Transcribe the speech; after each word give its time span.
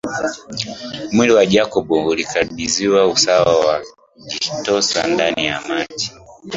Mwili 1.11 1.33
wa 1.33 1.45
Jacob 1.45 1.91
ulipokaribia 1.91 3.05
usawa 3.05 3.65
wake 3.65 3.87
akajitosa 4.31 5.07
ndani 5.07 5.45
ya 5.45 5.61
maji 5.61 6.11